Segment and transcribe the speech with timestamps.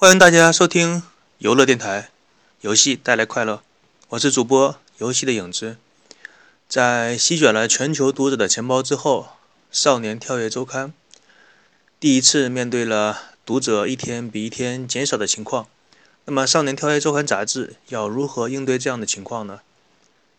[0.00, 1.02] 欢迎大家收听
[1.38, 2.10] 游乐电台，
[2.60, 3.64] 游戏带来快乐。
[4.10, 5.76] 我是主播游戏的影子。
[6.68, 9.22] 在席卷了全球读者的钱包之后，
[9.72, 10.90] 《少年跳跃周刊》
[11.98, 15.66] 第一次面对了读者一天比一天减少的情况。
[16.26, 19.62] 那么，《少年跳跃周刊》杂志要如何应对这样的情况呢？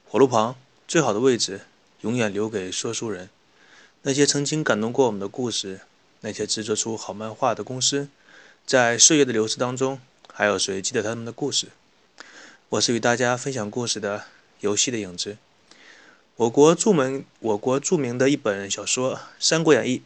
[0.07, 0.55] 火炉旁
[0.88, 1.66] 最好的位置
[1.99, 3.30] 永远留给说书人。
[4.03, 5.81] 那些曾经感动过我们的故事，
[6.21, 8.07] 那些制作出好漫画的公司，
[8.69, 9.99] 在岁月的流逝当中，
[10.31, 11.69] 还有谁记得他们的故事？
[12.69, 14.25] 我是与大家分享故事的
[14.59, 15.37] 游戏的影子。
[16.35, 20.03] 我国著名我国著名的一本小说《三国演义》，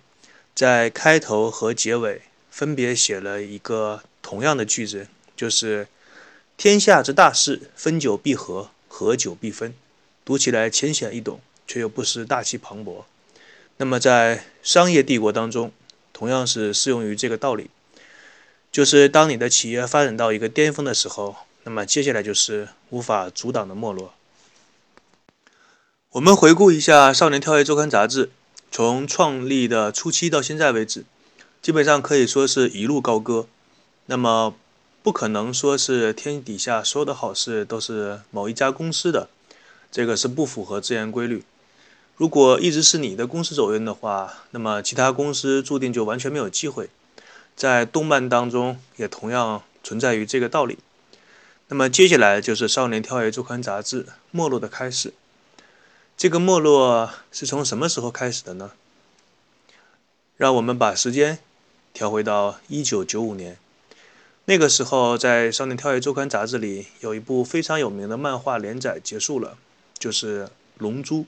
[0.56, 5.90] 在开头和结尾分别写了一个同样的句子，就是
[6.56, 9.74] “天下之大事，分久必合，合久必分”。
[10.24, 13.04] 读起来浅显易懂，却又不失大气磅礴。
[13.76, 15.74] 那么，在商业帝国当中，
[16.14, 17.70] 同样是适用于这个道理，
[18.74, 24.16] 就是当你的企业发展到一个巅峰的时候，那么接下来就是无法阻挡的没落。
[26.14, 28.32] 我们回顾一下《少年跳跃周刊》杂志，
[28.72, 31.06] 从创立的初期到现在为止，
[31.62, 33.46] 基本上可以说是一路高歌。
[34.08, 34.56] 那么，
[35.04, 39.30] 不可能说是天底下所有的好事都是某一家公司的，
[39.92, 41.44] 这个是不符合自然规律。
[42.16, 46.90] 如果一直是你的公司走运的话，那么其他公司注定就完全没有机会。
[47.56, 50.78] 在动漫当中也同样存在于这个道理。
[51.68, 55.14] 那么接下来就是《少年跳跃周刊》杂志没落的开始。
[56.16, 58.72] 这个没落是从什么时候开始的呢？
[60.38, 61.40] 让我们把时间
[61.94, 63.58] 调回到一九九五年，
[64.46, 69.58] 那个时候在《少年跳跃周刊》杂志里有一部非常有名的漫画连载结束了，
[69.98, 70.46] 就是
[70.78, 71.22] 《龙珠》。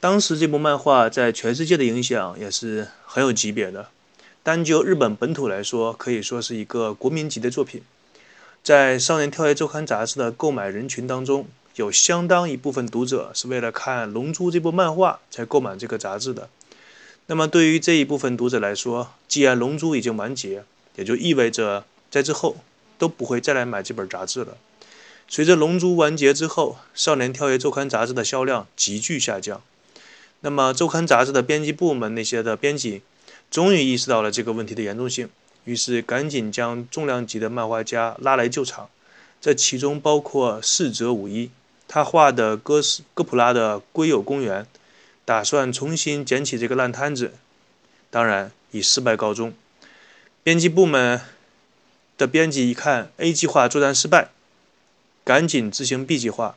[0.00, 3.88] 当时这部漫画在全世界的影响也是很有级别的，
[4.44, 7.80] 单就日本本土来说，可以说是一个国民级的作品。
[8.62, 16.50] 在《少年跳跃周刊》杂志的购买人群当中，有相当一部分读者是为了看《龙珠》这部漫画才购买这个杂志的。
[17.24, 20.64] 那么，对于这一部分读者来说，既然《龙珠》已经完结，
[20.96, 22.58] 也就意味着在之后
[22.98, 24.58] 都不会再来买这本杂志了。
[25.26, 29.62] 随着《龙珠》完结之后，《少年跳跃周刊》杂志的销量急剧下降。
[30.40, 33.00] 那么，周刊杂志的编辑部门那些的编辑，
[33.54, 35.30] 终于意识到了这个问题的严重性，
[35.62, 38.90] 于是赶紧将重量级的漫画家拉来救场。
[39.40, 41.52] 这其中包括四泽五一，
[41.86, 44.66] 他画的哥斯哥普拉的龟友公园，
[45.24, 47.34] 打算重新捡起这个烂摊子，
[48.10, 49.54] 当然以失败告终。
[50.42, 51.20] 编辑部门
[52.18, 54.30] 的编辑一看 A 计划作战失败，
[55.22, 56.56] 赶紧执行 B 计划，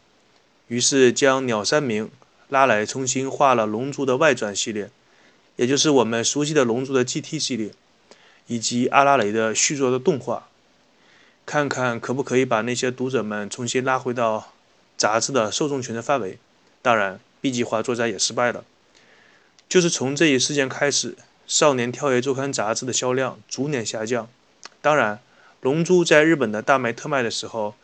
[0.68, 2.10] 于是将鸟山明。
[2.50, 4.90] 拉来重新画了《龙珠》的外传系列，
[5.58, 7.72] 也就是我们熟悉的《龙珠》的 GT 系列，
[8.48, 10.48] 以及阿拉蕾的续作的动画，
[11.46, 14.54] 看看可不可以把那些读者们重新拉回到
[14.96, 16.40] 杂志的受众群的范围。
[16.82, 18.64] 当然，B 计划作战也失败了。
[19.68, 21.12] 就是从这一事件开始，
[21.46, 24.30] 《少年跳跃周刊》杂志的销量逐年下降。
[24.82, 25.16] 当然，
[25.62, 27.76] 《龙珠》在日本的大卖特卖的时候，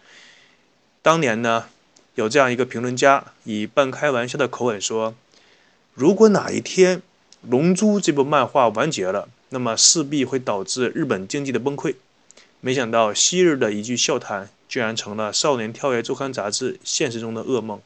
[1.01, 1.65] 当年呢？
[2.15, 5.15] 有这样一个评论家以半开玩笑的口吻说
[5.95, 6.97] ：“如果哪一天
[7.47, 11.95] 《龙珠》这部漫画完结了，那么势必会导致日本经济的崩溃。”
[12.61, 17.81] 没想到昔日的一句笑谈，居然成了《少年跳跃周刊》杂志现实中的噩梦。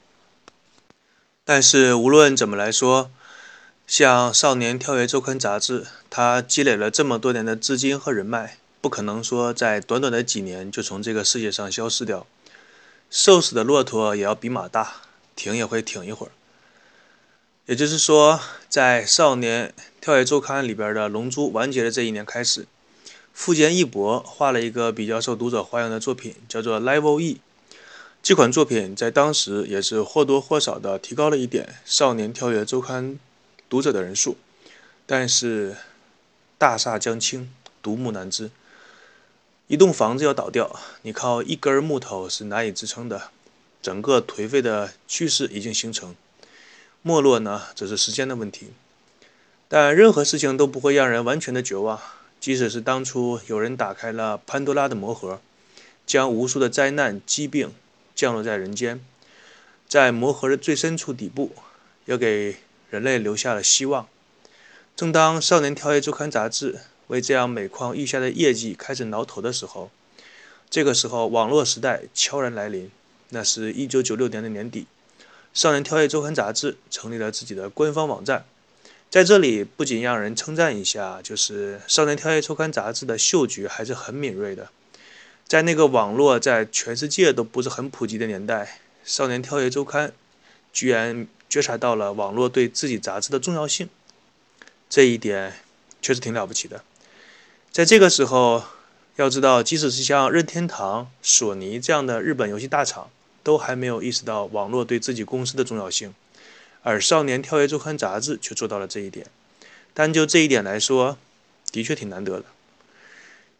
[1.43, 3.09] 但是无论怎么来说，
[3.87, 12.27] 像《少年跳跃周刊》杂志，它积累了这么多年的资金和人脉，不可能说在短短的几年就从这个世界上消失掉。
[13.09, 14.97] 瘦死的骆驼也要比马大，
[15.35, 16.31] 停也会停一会儿。
[17.67, 22.65] 也就是说，在《少年跳跃周刊》里边的《龙珠》完结的这一年开始，
[23.33, 27.33] 富坚义博画了一个比较受读者欢迎的作品，叫做《Level E》。
[28.23, 33.15] 这款作品在当时也是或多或少的提高了一点《少年跳跃周刊》
[33.67, 34.37] 读者的人数。
[35.05, 35.75] 但是，
[36.57, 38.49] 大厦将倾，独木难支。
[39.67, 43.23] 一栋房子要倒掉，你靠一根木头是难以支撑的。
[43.81, 46.15] 整个颓废的趋势已经形成，
[47.07, 48.73] 没落呢，只是时间的问题。
[49.69, 51.97] 但任何事情都不会让人完全的绝望，
[52.41, 55.39] 即使是当初有人打开了潘多拉的魔盒，
[56.05, 57.73] 将无数的灾难、疾病
[58.13, 58.99] 降落在人间，
[59.87, 61.53] 在魔盒的最深处底部，
[62.03, 62.57] 又给
[62.89, 64.05] 人类留下了希望。
[64.95, 66.81] 正当《少年跳跃周刊》杂志。
[67.07, 69.89] 为这样每况愈下的业绩开始挠头的时候，
[70.69, 72.91] 这个时候网络时代悄然来临。
[73.29, 74.81] 那是一九九六年的年底，
[75.53, 78.45] 《少年跳跃周刊》杂志成立了自己的官方网站。
[79.09, 84.69] 在这里，不仅让人称赞一下，就是《少年跳跃周刊》杂志的嗅觉还是很敏锐的。
[85.47, 90.09] 在那个网络在全世界都不是很普及的年代，《少年跳跃周刊》
[90.73, 93.87] 居然觉察到了网络对自己杂志的重要性，
[94.89, 95.53] 这一点
[96.01, 96.83] 确实挺了不起的。
[97.71, 98.63] 在这个时候，
[99.15, 103.09] 要知道，即使是像任天堂、索尼这样的日本游戏大厂，
[103.47, 106.13] 都还没有意识到网络对自己公司的重要性，
[106.83, 109.27] 而《少年跳跃周刊》杂志却做到了这一点。
[109.93, 111.17] 单就这一点来说，
[111.71, 112.43] 的确挺难得的。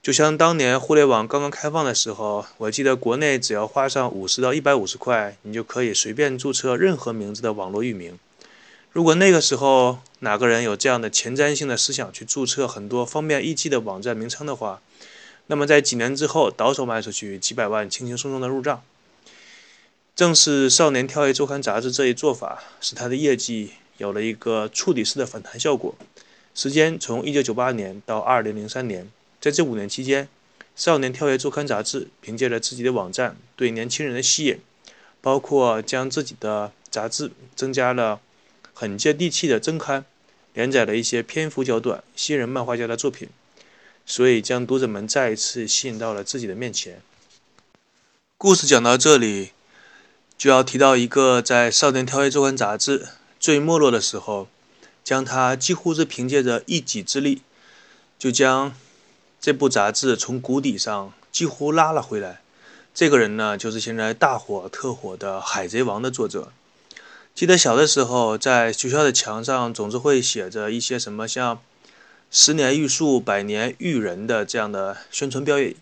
[0.04, 8.20] 就像当年互联网刚刚开放的时候，我记得国内只要花上五十到一百五十块，你就可以随便注册任何名字的网络域名。
[8.92, 14.82] 如果那个时候哪个人有这样的前瞻性的思想去注册很多方便易记的网站名称的话，
[15.46, 18.84] 那么在几年之后倒手卖出去几百万，轻轻松松的入账。
[20.18, 25.94] 正是《少年跳跃周刊》杂志这一做法，使他的业绩有了一个触底式的反弹效果。
[26.56, 29.08] 时间从一九九八年到二零零三年。
[29.40, 30.26] 在这五年期间，
[30.76, 34.60] 《少年跳跃周刊》杂志凭借着自己的网站对年轻人的吸引，
[35.22, 38.20] 包括将自己的杂志增加了
[38.74, 40.04] 很接地气的增刊，
[40.56, 43.30] 连载了一些篇幅较短、新人漫画家的作品，
[44.04, 47.04] 所以将读者们再一次吸引到了自己的面前。
[48.40, 49.52] 故事讲到这里，
[50.38, 53.08] 就要提到一个在《少年跳跃周刊》杂志
[53.40, 54.48] 最没落的时候，
[55.04, 57.42] 将他几乎是凭借着一己之力，
[58.20, 58.74] 就将。
[59.40, 62.42] 这部杂志从谷底上几乎拉了回来。
[62.94, 66.52] 这个人呢，就是现在大火特火的《海贼王》的作者。
[67.36, 71.62] 记得小的时候，在学校的墙上总是会写着一些什么像
[72.32, 75.78] “十年玉树，百年育人”的这样的宣传标语。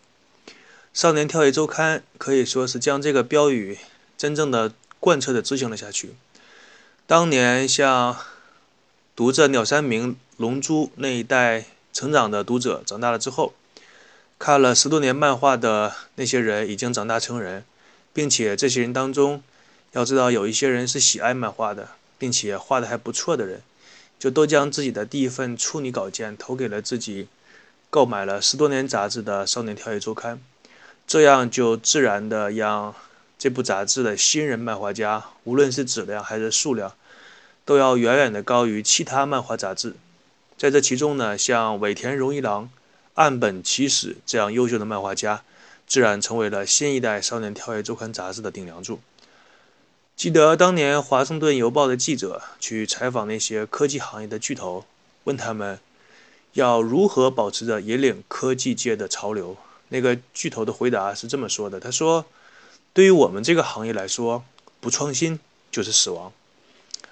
[0.93, 3.79] 《少年跳跃周刊》可以说是将这个标语
[4.17, 6.15] 真正的贯彻的执行了下去。
[7.07, 8.17] 当年像
[9.15, 11.65] 读着鸟山明、龙珠那一代。
[11.95, 13.53] 成长的读者长大了之后，
[14.37, 17.63] 看了十多年漫画的那些人已经长大成人，
[18.11, 19.41] 并且这些人当中，
[19.93, 23.61] 要知道有一些人是喜爱漫画的，并且画的还不错的人，
[24.19, 27.29] 就都将自己的第一份处女稿件投给了自己
[27.89, 30.35] 购买了十多年杂志的《少年跳跃周刊》，
[31.07, 32.93] 这样就自然的让
[33.37, 36.93] 这部杂志的新人漫画家，无论是质量还是数量，
[37.65, 39.95] 都要远远的高于其他漫画杂志。
[40.57, 42.69] 在这其中呢，像尾田荣一郎、
[43.15, 45.43] 岸本齐史这样优秀的漫画家，
[45.85, 48.99] 自然成为了新一代《少年跳跃周刊》杂志的顶梁柱。
[50.15, 54.85] 记得当年《华盛顿邮报》的记者去采访那些科技行业的巨头，
[55.25, 55.77] 问他们
[56.53, 59.57] 要如何保持着引领科技界的潮流。
[59.89, 62.25] 那个巨头的回答是这么说的：“他说，
[62.95, 64.45] 对于我们这个行业来说，
[64.79, 65.37] 不创新
[65.69, 66.31] 就是死亡。”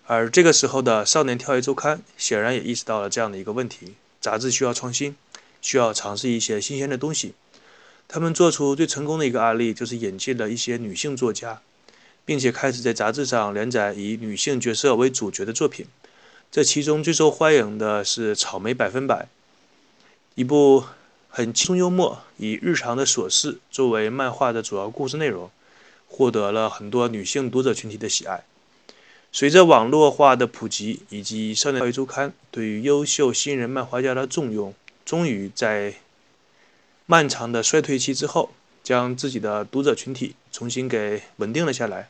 [0.08, 5.18] 而这个时候的《少年跳跃周刊》显然也意识到了这样的一个问题：杂志需要创新，
[5.62, 7.34] 需要尝试一些新鲜的东西。
[8.08, 11.60] 他们做出最成功的一个案例，就是引进了一些女性作家，
[12.24, 15.86] 并且开始在杂志上连载以女性角色为主角的作品。
[16.50, 19.24] 这其中最受欢迎的是《草莓百分百》，
[20.36, 20.86] 一部
[21.28, 25.50] 很轻松幽默，以日常的琐事作为漫画的主要故事内容，
[26.16, 28.44] 获得了很多女性读者群体的喜爱。
[29.32, 35.96] 随着网络化的普及，以及《少年跳跃周刊》对于优秀新人漫画家的重用，终于在
[37.08, 38.52] 漫长的衰退期之后，
[38.84, 42.10] 将自己的读者群体重新给稳定了下来，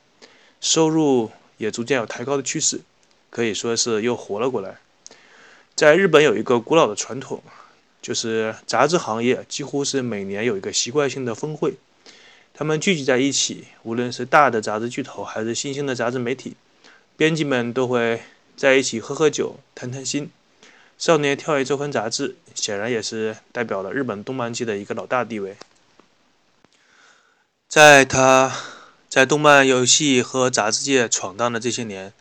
[0.60, 2.81] 收入也逐渐有抬高的趋势，
[3.29, 4.79] 可以说是又活了过来。
[5.75, 7.41] 在日本有一个古老的传统，
[8.01, 11.75] 就是杂志行业几乎是每年有一个习惯性的峰会，
[12.55, 16.55] 他们聚集在一起，无论是大的杂志巨头，还是新兴的杂志媒体。
[17.17, 18.22] 编辑们都会
[18.55, 20.25] 在一起喝喝酒、谈谈心。
[20.95, 25.57] 《少年跳跃周刊》杂志显然也是代表了日本动漫界的一个老大地位。
[27.67, 28.55] 在他
[29.10, 32.12] 在动漫、游戏和杂志界闯荡的这些年，《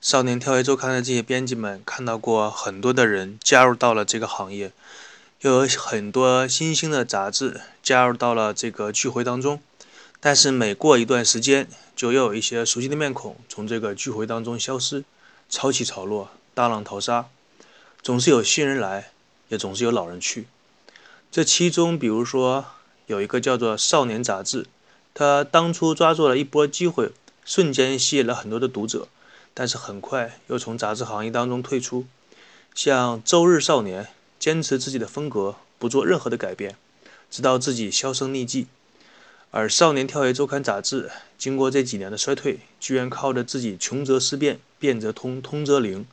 [0.00, 4.72] 少年跳跃周刊》的这些编辑们看到过很多的人加入到了这个行业，
[5.42, 9.60] 又有很多新兴的杂志加入到了这个聚会当中。
[10.26, 15.04] 但是每过一段时间，就又有一些熟悉的面孔从这个聚会当中消失，
[15.50, 17.26] 潮起潮落，大浪淘沙，
[18.00, 19.12] 总是有新人来，
[19.48, 20.46] 也总是有老人去。
[21.30, 22.64] 这其中，比如说
[23.04, 24.64] 有一个叫做《少年》杂志，
[25.12, 27.12] 他当初抓住了一波机会，
[27.44, 29.08] 瞬间吸引了很多的读者，
[29.52, 32.06] 但是很快又从杂志行业当中退出。
[32.74, 34.04] 像《周日少年》，
[34.38, 36.78] 坚持自己的风格，不做任何的改变，
[37.30, 38.68] 直到自己销声匿迹。
[39.56, 46.04] 而《少年跳跃周刊》杂志经过这几年的衰退，居然靠着自己穷则思变，变则通，通则灵，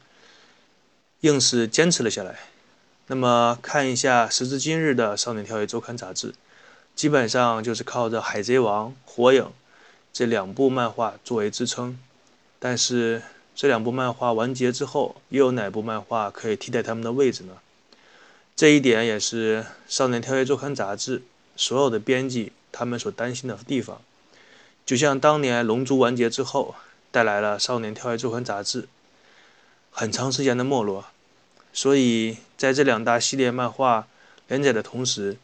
[1.21, 2.37] 硬是坚持了下来。
[3.07, 6.35] 那么看一下时至今日的《少年跳跃周刊》杂志，
[6.95, 9.41] 基本上就是靠着《海贼王》《火影》
[10.13, 11.97] 这两部漫画作为支撑。
[12.59, 13.23] 但是
[13.55, 17.53] 这两部漫画完结之后，又有哪部漫画可以替代他们的位置呢？
[18.55, 21.23] 这一点也是《少年跳跃周刊》杂志
[21.55, 24.01] 所有的编辑他们所担心的地方。
[24.85, 26.75] 就像当年《龙珠》完结之后，
[27.11, 28.87] 带来了《少年跳跃周刊》杂志
[29.91, 31.05] 很长时间的没落。
[31.73, 34.07] 所以在这两大系列漫画
[34.47, 35.37] 连载的同时，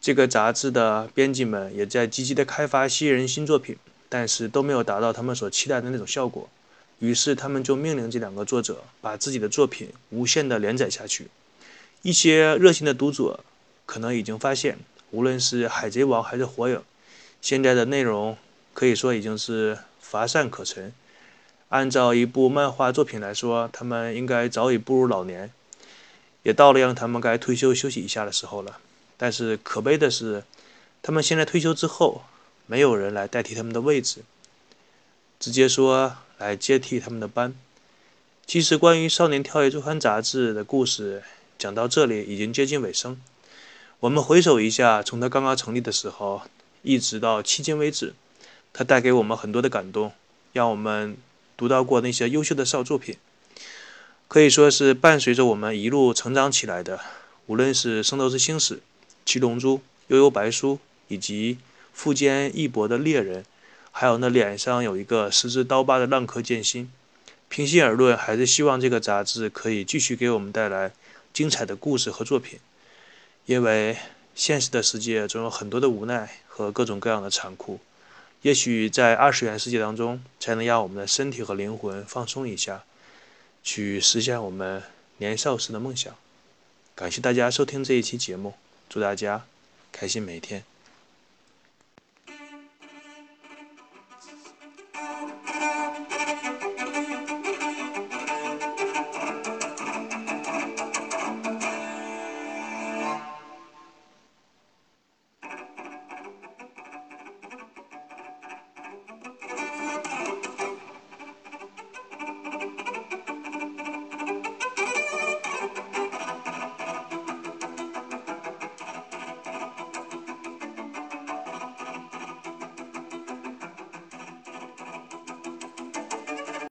[0.00, 3.76] 这个杂志的编辑们也在积极的开发吸引人新作品，
[4.08, 6.48] 但是都没有达到他们所期待的那种效果。
[6.98, 11.28] 于是他们就命令这两个作者把自己的作品无限的连载下去。
[12.02, 13.40] 一些热心的读者
[13.86, 14.78] 可能已经发现，
[15.12, 16.76] 无论是《海贼王》还是《火影》，
[17.42, 18.36] 现在的内容
[18.72, 20.92] 可以说已经是乏善可陈。
[21.68, 25.52] 按照一部漫画作品来说，他们应该早已步入老年，
[26.42, 28.80] 也到了让他们该退休休息一下的时候了。
[29.18, 30.44] 但是可悲的是，
[31.02, 32.22] 他们现在退休之后，
[32.66, 34.22] 没有人来代替他们的位置，
[35.38, 37.54] 直接说来接替他们的班。
[38.46, 41.22] 其实，关于《少年跳跃周刊》杂志的故事。
[41.58, 43.20] 讲到这里已经接近尾声，
[44.02, 46.42] 我们回首一下，从它刚刚成立的时候，
[46.82, 48.14] 一直到迄今为止，
[48.72, 50.10] 它带给我们很多的感动，
[50.52, 51.16] 让我们
[51.56, 53.16] 读到过那些优秀的少作品，
[54.26, 56.98] 可以说是伴随着我们一路成长起来的。
[57.46, 58.74] 无论是《圣斗士星矢》
[59.24, 59.76] 《七龙珠》
[60.08, 60.74] 《悠悠白书》，
[61.06, 61.58] 以及
[61.92, 63.44] 富坚义博的猎人，
[63.92, 66.90] 还有那脸上有一个十字刀疤的浪客剑心。
[67.48, 70.90] 平心而论，还是希望这个杂志可以继续给我们带来。
[71.32, 72.58] 精彩的故事和作品，
[73.46, 73.96] 因为
[74.34, 77.80] 现实的世界总有很多的无奈和各种各样的残酷。
[78.42, 82.82] 也许在二十元世界当中，才能让我们的身体和灵魂放松一下，
[83.62, 84.82] 去实现我们
[85.18, 86.12] 年少时的梦想。
[86.94, 88.54] 感谢大家收听这一期节目，
[88.88, 89.44] 祝大家
[89.92, 90.71] 开心每一天。